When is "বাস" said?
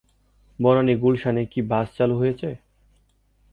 1.71-1.87